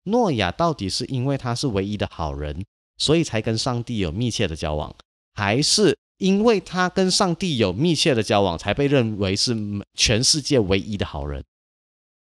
[0.06, 2.66] 诺亚到底是因为他是唯一的好人，
[2.98, 4.96] 所以才跟上帝有密切的交往，
[5.40, 9.56] 还是因为他跟上帝有密切的交往，才被认为是
[9.94, 11.42] 全世界唯一的好人？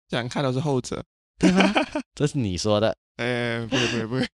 [0.08, 1.02] 这样看都是后者。
[1.40, 1.72] 对吗？
[2.14, 2.96] 这是你说的。
[3.16, 4.28] 哎，不会不会不会，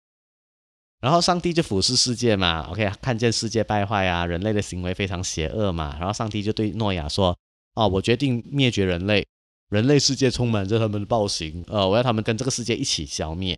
[1.00, 7.38] 然后上帝就俯视世界嘛，OK，看见世界败坏啊，人类的行为非常邪恶嘛，然后上帝就对诺亚说
[7.76, 9.24] ：“哦，我决定灭绝人类，
[9.68, 13.56] 人类世界充满着他们的暴行，呃，我要他们跟这个世界一起消灭。”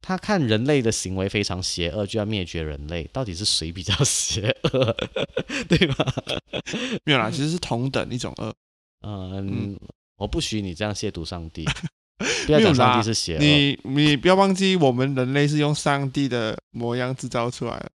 [0.00, 4.96] 他看人类的行为非常邪恶，就要灭绝人类，到底是谁比较邪恶，
[5.68, 6.14] 对吧？
[7.04, 8.54] 没有啦，其实是同等一种恶。
[9.02, 9.78] 嗯，
[10.16, 11.64] 我不许你这样亵渎上帝，
[12.46, 13.40] 不要讲上啦帝是邪恶。
[13.40, 17.90] 你你不要忘记，我们人类是用上帝的模样制造出来的。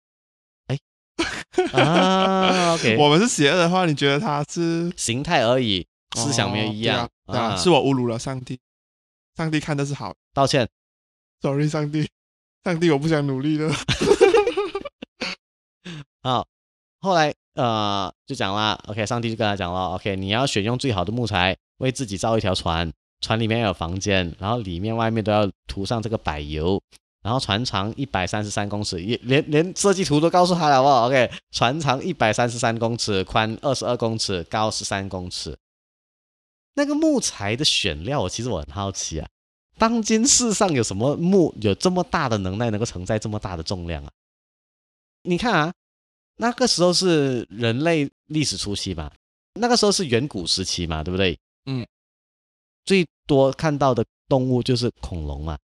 [1.73, 5.85] 啊，OK，我们是邪恶的话，你觉得他是形态而已，
[6.17, 8.59] 思想没有一样哦对啊，啊是我侮辱了上帝。
[9.37, 10.69] 上帝看的是好道歉。
[11.43, 12.09] sorry，上帝，
[12.65, 13.73] 上帝，我不想努力了。
[16.23, 16.47] 好，
[17.01, 26.83] 后来呃就讲啦，OK，上帝就跟他讲了，OK，你要选用最好的木材，为自己造一条船，船里面有房间，然后里面外面都要涂上这个柏油，
[27.23, 35.57] 然后船长一百三十三公尺，连连设计图都告诉他了好不好？OK，船长一百三十三公尺，宽二十二公尺，高十三公尺。
[36.75, 39.29] 那个木材的选料，我其实我很好奇啊，
[39.79, 44.11] 当今世上有什么木有这么大的能耐，能够承载这么大的重量啊？
[45.23, 45.73] 你看啊，
[46.37, 49.11] 那个时候是人类历史初期嘛，
[49.55, 51.39] 那个时候是远古时期嘛，对不对？
[51.67, 51.87] 嗯，
[52.85, 55.59] 最多看到的动物就是恐龙嘛，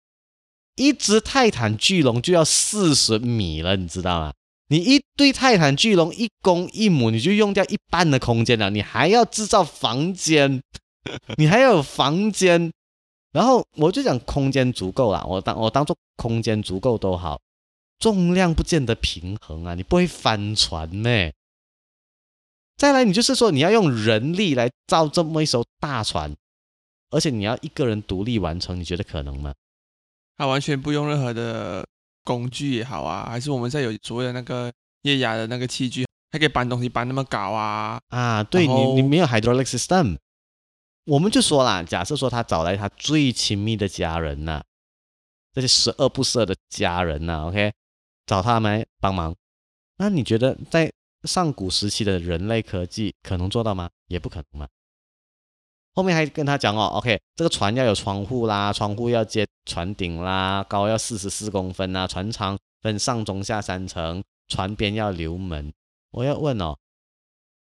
[0.77, 4.33] 一只泰坦巨龙就要四十米了，你知道吗？
[4.69, 10.63] 你一对泰坦巨龙一公一母，你就用掉一半的空间了，你还要制造房间，
[11.37, 12.73] 你还要有房间，
[13.33, 17.41] 然后我就讲空间足够啦，我当我当做空间足够都好，
[17.99, 21.33] 重量不见得平衡啊，你不会翻船咩？
[22.77, 26.35] 再来，你就是说你要用人力来造这么一艘大船，
[27.11, 29.55] 而且你要一个人独立完成，你觉得可能吗？
[30.37, 31.87] 他完全不用任何的
[32.25, 38.01] 工具也好啊，还是我们现在有所谓的那个液压的那个器具，还可以搬东西搬那么高啊？
[38.09, 40.17] 啊，对你，你没有 hydraulic system，
[41.05, 44.63] 我们就说啦，假设说他找来他最亲密的家人呐、
[45.53, 47.73] 这些十恶不赦的家人呐、o k
[48.27, 49.35] 找他们来帮忙，
[49.97, 50.93] 那你觉得在
[51.25, 53.91] 上古时期的人类科技可能做到吗？
[54.07, 54.69] 也不可能嘛。
[55.93, 65.73] 后面还跟他讲哦，OK，这个船要有窗户啦，窗户要接船顶啦，高要四十四公分啦，船长分上中下三层，船边要留门。
[66.13, 66.79] 我要问哦，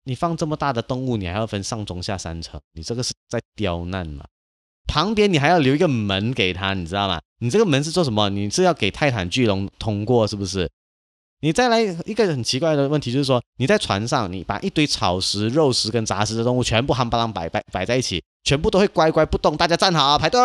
[0.03, 4.25] 你放这么大的动物，你还要分上中下三层，你这个是在刁难吗？
[4.87, 7.21] 旁边你还要留一个门给他，你知道吗？
[7.39, 8.29] 你这个门是做什么？
[8.29, 10.69] 你是要给泰坦巨龙通过，是不是？
[11.43, 20.39] 你再来一个很奇怪的问题，就是说你在船上，你把一堆草食、肉食跟杂食的动物全部夯巴啷摆摆摆在一起，全部都会乖乖不动，大家站好排队。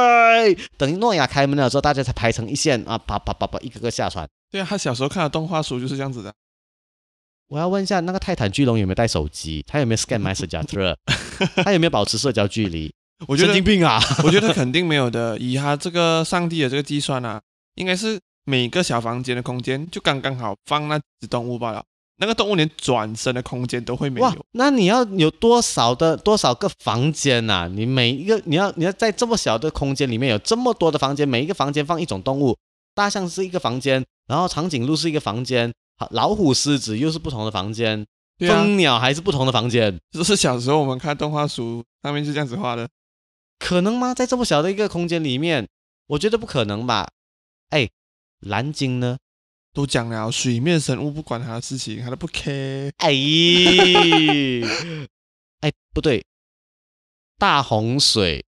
[0.79, 4.27] 等诺亚开门了之后，大家才排成一线啊，啪啪啪啪，一个个下船。
[4.51, 6.33] 对啊，他小时候看的动画书就是这样子的。
[7.49, 9.65] 我要问一下，那个泰坦巨龙有没有带手机？
[9.67, 10.97] 他有没有 scan messenger？
[11.63, 12.93] 他有没有保持社交距离？
[13.29, 14.01] 我觉得神经病啊！
[14.25, 15.39] 我觉得肯定没有的。
[15.39, 17.41] 以他这个上帝的这个计算啊，
[17.77, 21.83] 应该是每个小房间的空间就刚刚好放那只动物罢了。
[22.19, 32.57] 那个动物连转身的空间都会没哇有。，那你要有多少的多少个房间呐、你每一个你要你要在这么小的空间里面有这么多的房间，每一个房间放一种动物，
[32.95, 35.75] 大象是一个房间，然后长颈鹿是一个房间，好
[36.11, 38.07] 老虎、狮子又是不同的房间，
[38.39, 42.89] 对啊，蜂鸟还是不同的房间，这是小时候我们看动画书上面是这样子画的。
[43.59, 44.13] 可能吗？
[44.13, 45.67] 在这么小的一个空间里面，
[46.09, 47.09] 我觉得不可能吧？
[47.71, 47.89] 哎，
[48.41, 49.17] 蓝鲸呢？
[49.73, 52.91] 都讲了，水面生物不管他的事情，他都不 care。
[52.99, 53.13] 哎，
[55.61, 56.25] 哎，不对，
[57.39, 58.45] 大洪水，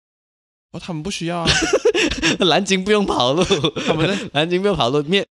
[0.72, 1.50] 哦，他们不需要啊，
[2.40, 3.44] 蓝鲸不用跑路，
[3.86, 5.26] 他们在蓝鲸不用跑路灭。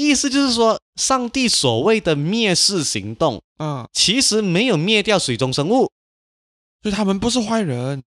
[0.00, 5.90] 意思就是说，上帝所谓的灭世行动，嗯，其实没有灭掉水中生物，
[6.82, 8.02] 所以他们不是坏人。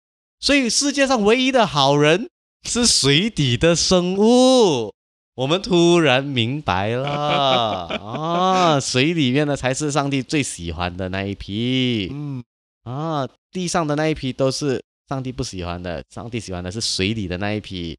[0.41, 2.31] 所以世界上唯一的好人
[2.63, 4.93] 是水底的生物。
[5.35, 7.09] 我们突然明白了
[7.99, 12.43] 啊，水里面的才是上帝最喜欢的那一批嗯，
[12.83, 17.97] 啊，地上的那一批都是上帝不喜欢的，上帝喜欢的是水里的那一批。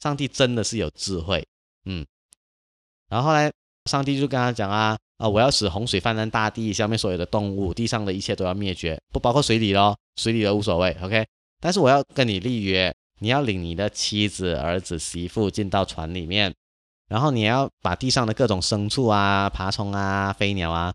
[0.00, 1.46] 上帝真的是有智慧，
[1.84, 2.04] 嗯。
[3.12, 3.52] 然后后来
[3.90, 11.26] 上帝就跟他讲啊啊，我要使洪水泛滥大地，消灭所有的动物，地上的一切都要灭绝，不包括水里咯，水里的无所谓，OK。
[11.60, 16.54] 但是我要跟你立约，你要领你的妻子、儿子、媳妇进到船里面，
[17.10, 20.94] 然后你要把地上的各种牲畜啊、爬虫啊、飞鸟啊，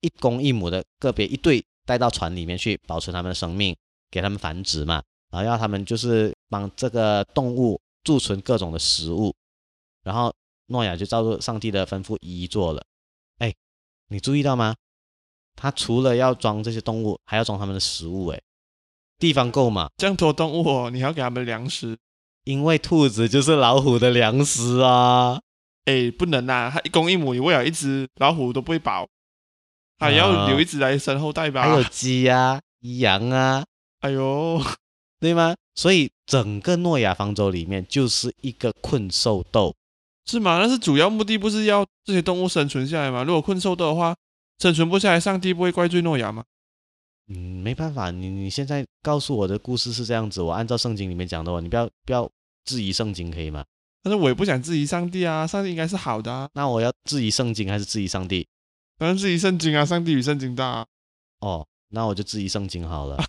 [0.00, 3.76] 一公一母的个别一对带到船里面去，保存它们的生命，
[4.10, 9.32] 给它们繁殖嘛，然后要他们就是帮这个动物贮存各种的食物，
[10.02, 10.34] 然后
[10.66, 12.84] 诺亚就照着上帝的吩咐一一做了。
[13.38, 13.54] 哎，
[14.08, 14.74] 你注意到吗？
[15.56, 18.40] 他除了要装这些动物，还要装他们的食物，哎，
[19.18, 19.90] 地方够嘛？
[19.96, 21.96] 这样多动物哦，你还要给他们粮食。
[22.44, 25.40] 因为兔子就是老虎的粮食啊。
[25.84, 29.06] 哎，不能啊，他一公一母，你喂了一只老虎都不会饱，
[29.98, 31.62] 还要留一只来生后代吧？
[31.62, 33.64] 还有鸡啊、羊啊，
[34.00, 34.60] 哎呦，
[35.20, 35.54] 对吗？
[35.74, 39.74] 所以整个诺亚方舟里面就是一个困兽斗。
[40.26, 40.58] 是吗？
[40.58, 43.22] 但是主要目的不是要这些动物生存下来吗？
[43.22, 44.16] 如果困兽斗的话，
[44.58, 46.44] 生存不下来，上帝不会怪罪诺亚吗？
[47.28, 52.30] 嗯，没办法，你你现在告诉我的故事是这样子，我按照圣经里面讲的哦，你不要不要
[52.64, 53.64] 质疑圣经，可以吗？
[54.02, 58.46] 但是我也不想质疑上帝啊，上帝应该是好的啊，那我要质疑圣经还是质疑上帝？
[58.98, 60.86] 当然质疑圣经啊，上帝比圣经大、啊。
[61.40, 63.24] 哦，那我就质疑圣经好了。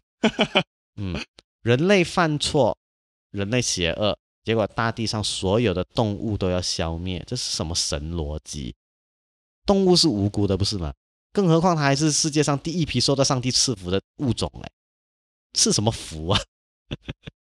[0.97, 1.15] 嗯，
[1.61, 2.77] 人类犯错，
[3.31, 8.75] 人类邪恶，结果大地上所有的动物都要消灭，这是什么神逻辑？
[9.65, 10.93] 动物是无辜的，不是吗？
[11.33, 14.69] 更何况它还是世界上第一批受到上帝赐福的物种哎，
[15.53, 16.39] 赐什么福啊？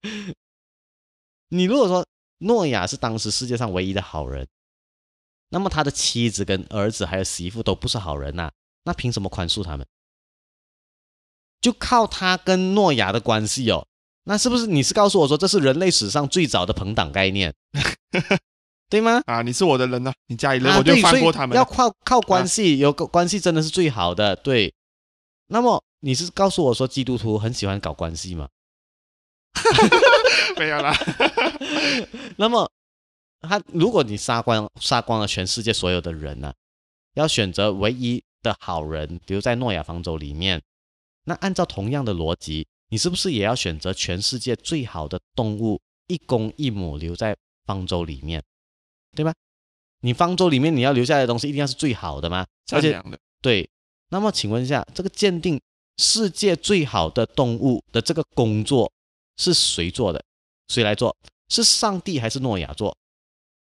[1.50, 2.06] 你如果说
[2.38, 4.46] 诺亚是当时世界上唯一的好人，
[5.48, 8.52] 那么他的妻子跟儿子还有媳妇都不是好人呐、
[8.84, 9.84] 那凭什么宽恕他们？
[11.60, 13.88] 就靠他跟诺亚的关系哦，
[14.24, 17.54] 那是不是你是告诉我说这是人类史上最早的朋党概念，
[18.88, 19.22] 对吗？
[19.26, 21.56] 啊，你是我的人呐、你家里人啊，我就对，所以放过他们。
[21.56, 24.34] 要靠靠关系，有个关系真的是最好的。
[24.36, 24.72] 对，
[25.48, 28.48] 那么你是告诉我说基督徒很喜欢搞关系吗？
[30.58, 30.94] 没有啦，
[32.36, 32.70] 那么
[33.40, 36.52] 他如果你杀光杀光了全世界所有的人呢、
[37.14, 40.62] 要选择唯一的好人留在诺亚方舟里面，
[41.24, 48.40] 那按照同样的逻辑，你是不是也要选择全世界最好的动物一公一母留在方舟里面，
[49.16, 49.34] 对吧？
[50.02, 52.46] 你方舟里面你要留下来的东西一定要是最好的吗？
[52.70, 53.02] 而且
[53.42, 53.68] 对，
[54.10, 55.60] 那么请问一下，这个鉴定
[55.96, 58.92] 世界最好的动物的这个工作
[59.38, 60.24] 是谁做的？
[60.68, 61.16] 谁来做？
[61.48, 62.96] 是上帝还是诺亚做？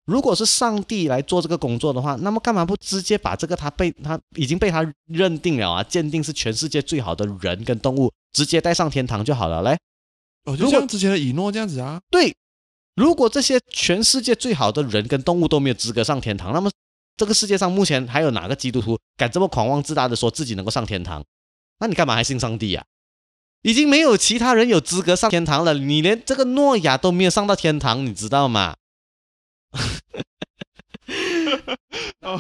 [0.06, 9.62] 如果是上帝来做这个工作的话，那么干嘛不直接把这个他被他已经被他认定了啊，鉴定是全世界最好的人跟动物，直接带上天堂就好了？
[9.62, 9.78] 来，
[10.44, 12.34] 哦，就像之前的以诺这样子啊，对，
[12.96, 16.70] 如果这些全世界最好的人跟动物都没有资格上天堂，那么
[17.16, 21.24] 这个世界上目前还有哪个基督徒敢这么狂妄自大的说自己能够上天堂？
[21.78, 22.84] 那你干嘛还信上帝呀、
[23.62, 28.76] 已经没有其他人有资格上天堂了，你连这个诺亚都没有上到天堂，你知道吗？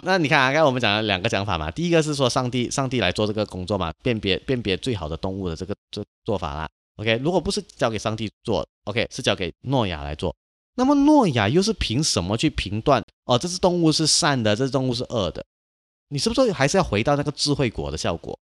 [0.02, 6.68] 那你看啊，刚才我们讲了两个讲法嘛，第一个是说上帝上帝来做这个工作嘛，辨别辨别最好的动物的这个做做法啦。
[6.96, 10.34] OK，如果不是交给上帝做，OK 是交给诺亚来做，
[10.76, 15.44] 那么诺亚又是凭什么去评断哦这只动物是善的，这只动物是恶的？
[16.08, 18.38] 你是不是还是要回到那个智慧果的效果？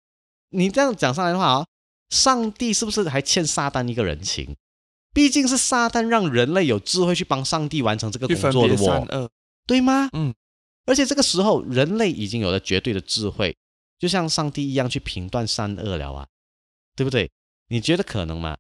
[0.51, 1.67] 你这样讲上来的话啊、
[2.11, 4.57] 上帝是不是还欠撒旦一个人情？
[5.17, 9.31] 毕竟是撒旦让人类有智慧去帮上帝完成这个工作的
[9.67, 10.11] 对吗？
[10.13, 10.35] 嗯，
[10.85, 13.57] 而且这个时候人类已经有了绝对的智慧，
[13.99, 16.27] 就像上帝一样去评断善恶了啊，
[16.95, 17.31] 对不对？
[17.69, 18.59] 你觉得可能吗？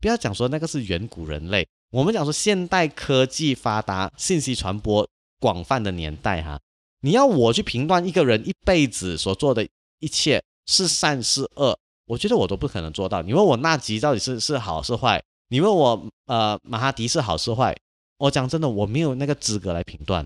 [0.00, 5.06] 不要讲说那个是远古人类，我们讲说现代科技发达、信息传播
[5.38, 6.58] 广泛的年代哈，
[7.02, 13.20] 你要我去评断一个人一辈子所做的一切是善是恶，我觉得我都不可能做到。
[13.20, 17.76] 你问我纳吉到底是是好是坏，你问我呃马哈迪是好是坏，
[18.18, 20.24] 我讲真的，我没有那个资格来评断。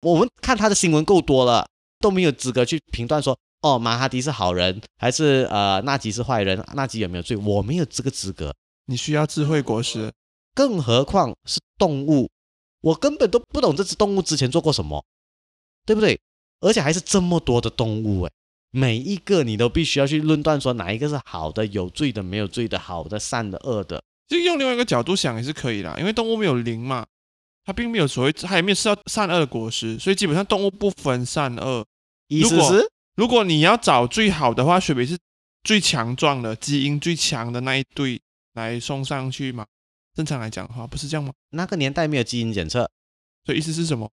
[0.00, 1.68] 我们看他的新闻够多了，
[2.00, 8.54] 都没有资格去评断说，哦，马哈迪是好人还是呃纳吉是坏人，纳吉有没有罪，我没有这个资格。
[8.86, 10.10] 你需要智慧果实，
[10.54, 12.30] 更何况是动物，
[12.80, 15.04] 我根本都不懂这只动物之前做过什么，
[15.84, 16.18] 对不对？
[16.60, 18.32] 而且还是这么多的动物，诶，
[18.70, 24.02] 每一个你都必须要去论断说哪一个是好的、有罪的、没有罪的、好的、善的、恶的。
[24.28, 27.06] 就用另外一个角度想也是可以啦，因为动物没有灵嘛，
[27.64, 31.86] 它并没有所谓，它也没有吃到善恶的果实，所以基本上动物不分善恶。
[32.28, 35.16] 意思是，如果你要找最好的话，雪北是
[35.62, 38.20] 最强壮的、基因最强的那一对
[38.54, 39.64] 来送上去嘛？
[40.14, 41.32] 正常来讲的话，不是这样吗？
[41.50, 42.90] 那个年代没有基因检测，
[43.44, 44.10] 所以意思是什么？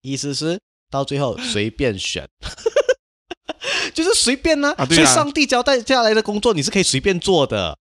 [0.00, 0.58] 意思是
[0.90, 2.28] 到最后随便选，
[3.92, 7.78] 就是随便呢、啊对啊所以上帝交代下来的工作，你是可以随便做的，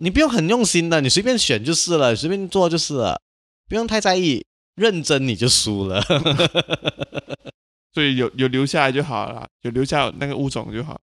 [0.00, 3.20] 你不用很用心的，你随便选就是了，随便做就是了，
[3.68, 4.44] 不用太在意，
[4.74, 6.02] 认真你就输了。
[7.92, 10.98] 所以有有留下来就好了啦，有留下那个物种就好。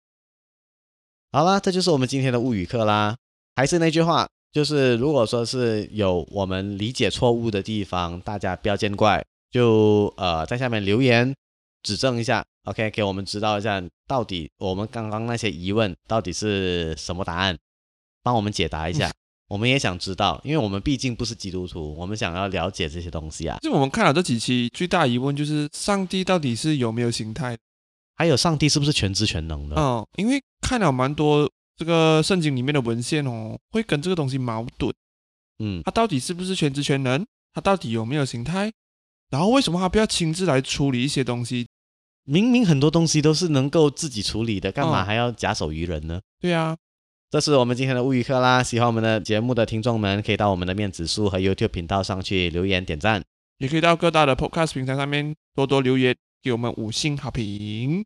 [1.33, 3.15] 好啦，这就是我们今天的物语课啦。
[3.55, 11.35] 还是那句话，就是如果说是有我们理解错误的地方，大家不要见怪，就呃在下面留言
[11.83, 17.59] 指正一下，OK，给我们知道一下到底我们刚刚那些疑问到底是什么答案，
[18.27, 19.09] 帮我们解答一下。
[19.47, 23.57] 我们也想知道，因为我们毕竟不是基督徒，我们想要了解这些东西啊。
[23.63, 27.57] 就我们看了这几期，最大疑问就是上帝到底是有没有形态？
[28.17, 29.77] 还有上帝是不是全知全能的？
[29.77, 34.93] 嗯，因为看了蛮多这个圣经里面的文献哦，会跟这个东西矛盾。
[35.61, 37.25] 嗯，他到底是不是全知全能？
[37.55, 38.73] 他到底有没有形态？
[39.31, 41.69] 然后为什么他不要亲自来处理一些东西？
[42.25, 46.21] 明明很多东西都是能够自己处理的，干嘛嗯还要假手于人呢？
[46.41, 46.77] 对啊，
[47.29, 48.63] 这是我们今天的物语课啦！
[48.63, 53.23] 喜欢我们的节目的听众们，可以到我们的面子书和 YouTube 频道上去留言点赞。
[53.59, 58.05] 也可以到各大的 Podcast 平台上面多多留言，给我们五星好评。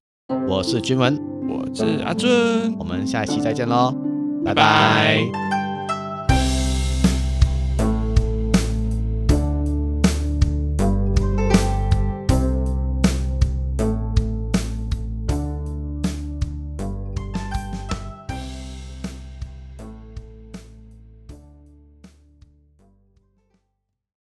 [0.49, 1.19] 我是君文，
[1.49, 3.93] 我是阿尊，我们下一期再见喽，
[4.45, 5.60] 拜拜拜拜